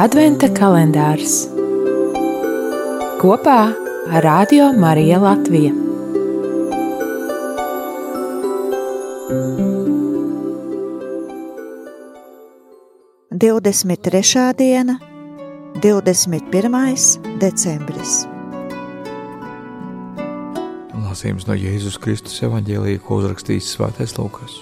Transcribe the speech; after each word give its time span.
Adventa 0.00 0.48
kalendārs 0.48 1.42
kopā 3.20 3.56
ar 4.08 4.24
Radio 4.24 4.70
Mariju 4.72 5.18
Latviju. 5.20 5.72
Divdesmit 13.36 14.00
trešā 14.08 14.46
diena, 14.56 14.96
21. 15.84 16.72
decembris. 17.36 18.22
Lasījums 20.96 21.44
no 21.44 21.58
Jēzus 21.58 22.00
Kristus 22.00 22.40
evanģēlīja, 22.48 23.04
ko 23.04 23.20
uzrakstījis 23.20 23.74
Svētais 23.76 24.16
Lūkas. 24.16 24.56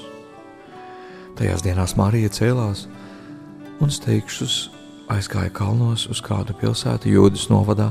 Tajās 1.39 1.63
dienās 1.63 1.95
Marija 1.95 2.35
cēlās 2.35 2.89
un 3.79 3.95
steigšus 3.95 4.80
aizgāja 5.11 5.51
kalnos 5.55 6.07
uz 6.11 6.21
kādu 6.23 6.55
pilsētu 6.61 7.11
Jūdas 7.11 7.49
novadā, 7.51 7.91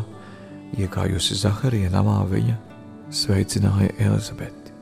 iekājusi 0.80 1.38
Zaharija 1.40 1.92
namā 1.94 2.22
viņa 2.30 2.56
sveicināja 3.12 3.92
Elizabeti. 4.00 4.74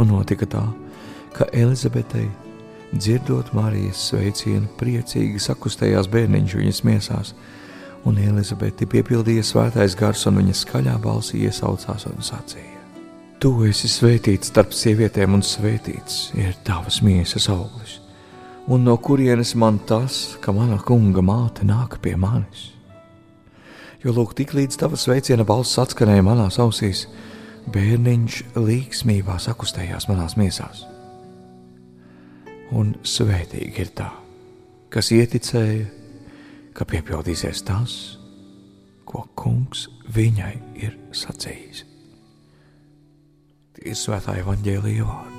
Un 0.00 0.12
notika 0.12 0.48
tā, 0.48 0.62
ka 1.36 1.48
Elizabetei, 1.56 2.28
dzirdot 2.94 3.52
Marijas 3.56 4.06
sveicienu, 4.10 4.68
priecīgi 4.80 5.40
sakustējās 5.42 6.08
bērniņš 6.12 6.56
viņas 6.60 6.82
miesās, 6.86 7.34
un 8.06 8.20
Elizabeti 8.22 8.88
piepildīja 8.88 9.44
svētais 9.44 9.98
gars, 9.98 10.24
un 10.30 10.40
viņa 10.40 10.56
skaļā 10.62 10.96
balsī 11.02 11.42
iesaucās 11.48 12.06
un 12.12 12.22
sacīja: 12.22 12.80
Tu 13.42 13.52
esi 13.68 13.90
svētīts 13.90 14.52
starp 14.52 14.72
sievietēm, 14.72 15.36
un 15.36 15.44
svētīts 15.44 16.30
ir 16.38 16.56
tavas 16.64 17.02
miesas 17.04 17.50
auglis 17.52 18.00
un 18.66 18.84
no 18.84 18.96
kurienes 18.98 19.54
man 19.54 19.78
tas, 19.86 20.36
ka 20.42 20.52
mana 20.52 20.78
kunga 20.82 21.22
māte 21.22 21.66
nāk 21.66 22.00
pie 22.02 22.16
manis? 22.18 22.72
Jo 24.02 24.14
lūk, 24.14 24.34
tik 24.38 24.52
līdz 24.54 24.78
tava 24.78 24.98
sveiciena 24.98 25.46
balss 25.46 25.78
atskanēja 25.82 26.24
manās 26.26 26.58
ausīs, 26.62 27.06
bērniņš 27.72 28.42
līksmībā 28.58 29.38
sakustējās 29.42 30.08
manās 30.10 30.36
miesās. 30.38 30.84
Un 32.74 32.94
svētīgi 33.06 33.82
ir 33.82 33.92
tā, 33.98 34.10
kas 34.90 35.12
ieticēja, 35.14 35.86
ka 36.76 36.86
piepildīsies 36.86 37.62
tas, 37.66 37.94
ko 39.06 39.24
kungs 39.38 39.86
viņai 40.12 40.54
ir 40.82 40.98
sacījis. 41.14 41.86
Tie 43.76 43.90
ir 43.92 43.98
svētā 43.98 44.38
evaņģēlīja 44.42 45.06
vārdi. 45.06 45.35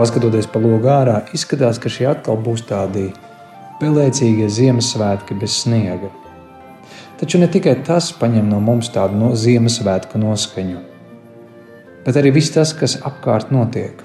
Paskatoties 0.00 0.46
pa 0.48 0.56
logu 0.56 0.88
ārā, 0.88 1.18
izskatās, 1.36 1.76
ka 1.76 1.90
šie 1.92 2.06
atkal 2.08 2.38
būs 2.40 2.62
tādi 2.64 3.10
pelēcīgie 3.82 4.46
Ziemassvētki 4.48 5.36
bez 5.36 5.58
sniega. 5.60 6.08
Taču 7.20 7.36
ne 7.42 7.48
tikai 7.52 7.74
tas 7.84 8.08
paņem 8.16 8.48
no 8.48 8.62
mums 8.64 8.88
tādu 8.94 9.20
no 9.20 9.28
Ziemassvētku 9.36 10.22
noskaņu, 10.22 10.80
bet 12.08 12.16
arī 12.16 12.32
viss 12.38 12.56
tas, 12.56 12.72
kas 12.72 12.96
apkārt 12.96 13.52
notiek. 13.52 14.00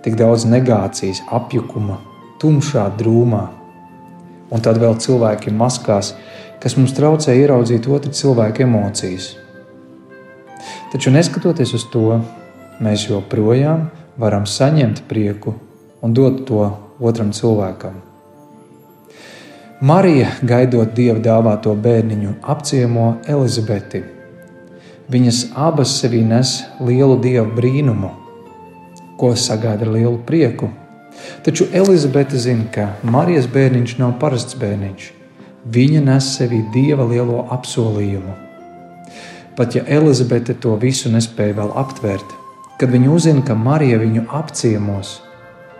Tik 0.00 0.16
daudz 0.16 0.48
negācijas, 0.48 1.20
apjukuma, 1.28 2.00
tumšā, 2.40 2.88
drūmā, 2.96 3.44
un 4.48 4.64
tad 4.64 4.80
vēl 4.80 4.96
cilvēki 4.96 5.52
maskās, 5.52 6.14
kas 6.64 6.80
mums 6.80 6.96
traucē 6.96 7.36
ieraudzīt 7.36 7.84
otru 7.84 8.16
cilvēku 8.16 8.64
emocijas. 8.64 9.34
Taču 10.88 11.12
neskatoties 11.12 11.76
uz 11.76 11.90
to, 11.92 12.22
mēs 12.80 13.10
joprojām 13.12 13.90
esam 13.90 14.01
varam 14.18 14.46
saņemt 14.46 15.04
prieku 15.08 15.54
un 16.02 16.14
dot 16.14 16.42
to 16.48 16.64
otram 17.00 17.32
cilvēkam. 17.32 18.00
Marija, 19.82 20.28
gaidot 20.46 20.92
dieva 20.94 21.18
dāvāto 21.18 21.72
bērniņu, 21.74 22.36
apciemo 22.42 23.06
Elizabeti. 23.26 24.04
Viņas 25.10 25.40
abas 25.58 25.96
sevī 25.98 26.20
nes 26.22 26.60
lielu 26.78 27.16
dieva 27.18 27.48
brīnumu, 27.56 28.12
ko 29.18 29.32
sagaida 29.34 29.82
ar 29.88 29.90
lielu 29.96 30.20
prieku. 30.26 30.70
Taču 31.42 31.66
Elizabete 31.74 32.38
zina, 32.38 32.68
ka 32.70 32.86
Marijas 33.02 33.48
bērniņš 33.50 33.96
nav 33.98 34.14
parasts 34.22 34.54
bērniņš. 34.60 35.08
Viņa 35.74 36.04
nes 36.06 36.30
sevī 36.36 36.62
dieva 36.74 37.04
lielo 37.06 37.42
apsolījumu. 37.54 38.36
Pat 39.58 39.74
ja 39.74 39.82
Elizabete 39.98 40.54
to 40.54 40.76
visu 40.80 41.10
nespēja 41.12 41.58
vēl 41.58 41.74
aptvert, 41.82 42.38
Kad 42.82 42.90
viņi 42.90 43.12
uzzina, 43.14 43.44
ka 43.46 43.54
Marija 43.54 44.00
viņu 44.02 44.26
apciemos, 44.34 45.20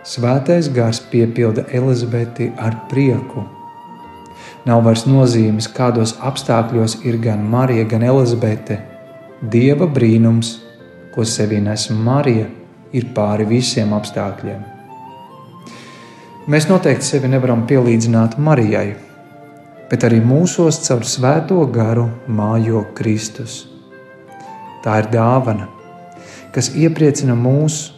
Svētais 0.03 0.67
gars 0.67 0.97
piepilda 0.99 1.63
Elizabeti 1.71 2.49
ar 2.59 2.73
prieku. 2.91 3.45
Nav 4.67 4.81
vairs 4.83 5.05
nozīmes, 5.07 5.69
kādos 5.71 6.17
apstākļos 6.19 6.97
ir 7.07 7.21
gan 7.23 7.45
Marija, 7.47 7.85
gan 7.87 8.03
Elizabete. 8.03 8.81
Dieva 9.39 9.87
brīnums, 9.87 10.57
ko 11.15 11.23
sevī 11.23 11.61
nes 11.63 11.85
Marija, 11.95 12.49
ir 12.91 13.07
pāri 13.15 13.47
visiem 13.47 13.95
apstākļiem. 13.95 14.65
Mēs 16.51 16.67
noteikti 16.67 17.07
sevi 17.07 17.31
nevaram 17.31 17.63
pielīdzināt 17.67 18.35
Marijai, 18.35 18.89
bet 19.87 20.03
arī 20.03 20.19
mūsos 20.19 20.81
caur 20.83 21.07
svēto 21.07 21.63
garu 21.71 22.09
mājo 22.27 22.83
Kristus. 22.99 23.61
Tā 24.83 24.99
ir 24.99 25.09
dāvana 25.15 25.69
kas 26.53 26.71
iepriecina 26.77 27.35
mūs, 27.37 27.91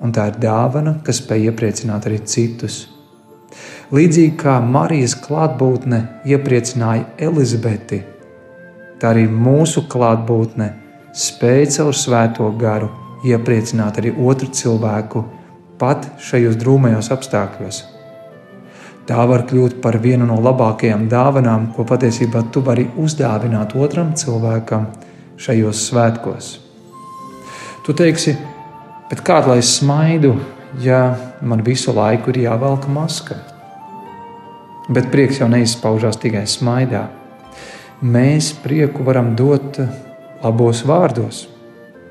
un 0.00 0.12
tā 0.16 0.30
ir 0.30 0.38
dāvana, 0.42 0.98
kas 1.06 1.20
spēj 1.22 1.50
iepriecināt 1.50 2.08
arī 2.08 2.20
citus. 2.26 2.82
Līdzīgi 3.90 4.36
kā 4.38 4.60
Marijas 4.62 5.16
klātbūtne 5.18 6.00
iepriecināja 6.30 7.08
Elizabeti, 7.26 8.00
tā 9.02 9.14
arī 9.14 9.26
mūsu 9.30 9.86
klātbūtne 9.90 10.70
spēja 11.16 11.70
caur 11.76 11.96
svēto 11.98 12.50
garu 12.58 12.90
iepriecināt 13.26 13.98
arī 14.00 14.14
otru 14.14 14.50
cilvēku 14.54 15.24
pat 15.80 16.06
šajos 16.22 16.58
drūmajos 16.60 17.10
apstākļos. 17.14 17.82
Tā 19.10 19.26
var 19.26 19.42
kļūt 19.48 19.80
par 19.82 19.98
vienu 19.98 20.28
no 20.28 20.36
labākajām 20.38 21.08
dāvanām, 21.10 21.70
ko 21.74 21.82
patiesībā 21.88 22.46
tu 22.54 22.62
vari 22.62 22.86
uzdāvināt 23.00 23.74
otram 23.74 24.14
cilvēkam 24.14 24.86
šajos 25.40 25.86
svētkos. 25.88 26.69
Tu 27.80 27.94
teiksi, 27.96 28.34
bet 29.08 29.22
kāda 29.24 29.54
lai 29.54 29.62
es 29.62 29.70
smaidu, 29.78 30.34
ja 30.84 31.14
man 31.40 31.62
visu 31.64 31.94
laiku 31.96 32.28
ir 32.34 32.42
jāvelk 32.42 32.84
maska? 32.92 33.38
Bet 34.92 35.08
prieks 35.08 35.40
jau 35.40 35.48
neizpaužās 35.48 36.20
tikai 36.20 36.44
smaidā. 36.44 37.06
Mēs 38.04 38.50
prieku 38.60 39.04
varam 39.06 39.32
dot 39.36 39.80
labos 40.44 40.84
vārdos, 40.84 41.46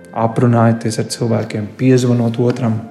aprunājoties 0.09 0.97
ar 1.01 1.09
cilvēkiem, 1.13 1.69
piezvanot 1.77 2.41
otram. 2.41 2.81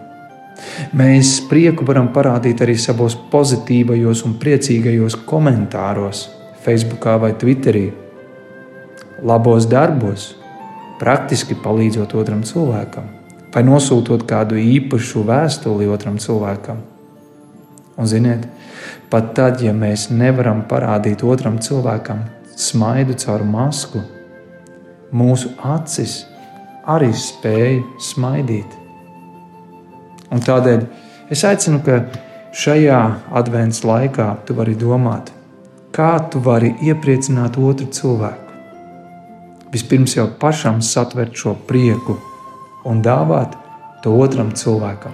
Mēs 0.95 1.37
prieku 1.51 1.87
varam 1.87 2.13
parādīt 2.15 2.63
arī 2.63 2.79
savos 2.79 3.19
pozitīvajos 3.33 4.23
un 4.27 4.39
priecīgajos 4.39 5.19
komentāros, 5.27 6.29
Facebook 6.63 7.11
vai 7.23 7.35
Twitterī, 7.39 7.89
labos 9.27 9.67
darbos, 9.67 10.38
praktiski 11.01 11.57
palīdzot 11.63 12.15
otram 12.19 12.43
cilvēkam, 12.47 13.09
vai 13.55 13.65
nosūtot 13.67 14.27
kādu 14.29 14.59
īpašu 14.61 15.25
vēstuli 15.29 15.89
otram 15.91 16.19
cilvēkam. 16.23 16.83
Un, 17.99 18.07
ziniet, 18.07 18.47
pat 19.11 19.33
tad, 19.35 19.63
ja 19.65 19.73
mēs 19.75 20.09
nevaram 20.15 20.63
parādīt 20.71 21.25
otram 21.27 21.59
cilvēkam 21.63 22.27
smaidu 22.59 23.17
caur 23.19 23.43
masku, 23.47 24.03
mūsu 25.15 25.55
acis 25.65 26.21
arī 26.89 27.11
spēja 27.15 27.83
smaidīt. 28.03 28.75
Un 30.35 30.43
tādēļ 30.45 30.85
es 31.33 31.45
aicinu, 31.49 31.81
ka 31.85 32.03
šajā 32.53 33.01
adventas 33.41 33.85
laikā 33.87 34.29
tu 34.47 34.57
vari 34.59 34.77
domāt, 34.79 35.33
kā 35.95 36.13
tu 36.31 36.43
vari 36.45 36.75
iepriecināt 36.85 37.57
otru 37.59 37.89
cilvēku. 37.93 38.48
Vispirms 39.73 40.15
jau 40.17 40.25
pašam 40.41 40.81
satvert 40.83 41.37
šo 41.37 41.53
prieku 41.69 42.17
un 42.89 43.03
dāvāt 43.05 43.53
to 44.03 44.15
otram 44.17 44.55
cilvēkam. 44.57 45.13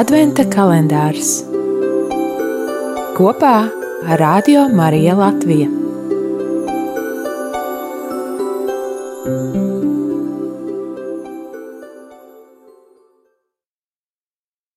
Adventa 0.00 0.46
kalendārs 0.48 1.49
kopā 3.20 3.56
ar 4.08 4.18
Radio 4.18 4.62
Mariju 4.72 5.18
Latviju. 5.20 5.79